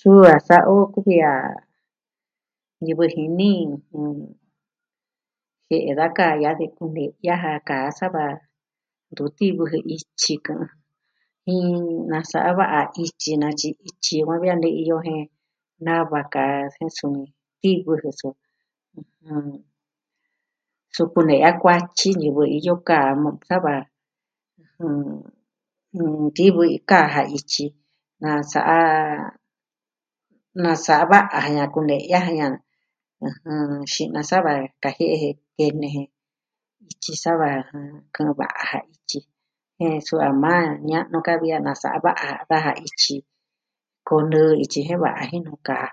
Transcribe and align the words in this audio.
Suu 0.00 0.22
a 0.34 0.36
sa'a 0.48 0.68
o 0.74 0.76
kuvi 0.94 1.16
a 1.30 1.32
ñivɨ 2.84 3.04
jini, 3.14 3.50
jɨn... 3.90 4.10
jie'e 5.68 5.92
da 5.98 6.06
kaa 6.16 6.34
ya'a 6.42 6.58
de 6.60 6.66
kune'ya 6.76 7.34
ja 7.68 7.78
sava 7.98 8.24
ntu 9.10 9.24
ti'vɨ 9.38 9.62
je 9.72 9.78
ityi 9.94 10.34
kɨ'ɨn. 10.46 10.70
Jin 11.48 11.74
nasa'a 12.10 12.50
va'a 12.58 12.80
ityi, 13.04 13.32
natyi 13.42 13.68
ityi, 13.88 14.00
tyi 14.04 14.18
va 14.28 14.34
ve 14.42 14.48
a 14.52 14.54
ntu 14.58 14.70
iyo 14.82 14.96
jen 15.06 15.22
nava 15.86 16.20
kaa 16.34 16.56
jen 16.74 16.90
suu 16.96 17.12
ti'vɨ 17.60 17.92
jen 18.02 18.14
suu. 18.20 18.34
Su 20.94 21.02
kune'ya 21.12 21.50
kuatyi 21.60 22.08
ñivɨ 22.22 22.42
iyo 22.56 22.74
kaa 22.88 23.08
sava, 23.48 23.74
nti'vɨ 26.26 26.62
kaa 26.90 27.06
ja 27.30 27.38
tyi. 27.50 27.66
Nasa'a... 28.22 28.78
nasa'a 30.62 31.04
va'a 31.12 31.36
jen 31.44 31.56
na 31.58 31.64
kune'ya 31.74 32.20
ja, 32.40 32.48
ɨjɨn,tyi 33.26 34.04
na 34.14 34.20
sava 34.30 34.52
kaje'e 34.82 35.30
tee 35.58 35.72
nee 35.80 35.92
je. 35.96 36.02
Ityi 36.90 37.12
sava, 37.24 37.48
kɨ'ɨn 38.14 38.34
va'a 38.40 38.60
ja 38.70 38.78
ityi. 38.94 39.20
Jen 39.78 39.98
suu 40.06 40.20
a 40.28 40.30
maa 40.42 40.64
ña'nu 40.90 41.18
kaa 41.26 41.40
vi 41.42 41.48
a 41.56 41.58
nasa'a 41.66 41.98
va'a 42.06 42.28
daja 42.50 42.72
ityi. 42.86 43.16
Kɨɨn 44.06 44.26
nɨ 44.32 44.40
ityi 44.64 44.80
jen 44.86 45.00
va 45.04 45.10
a 45.20 45.22
jinu 45.30 45.52
kaa. 45.66 45.88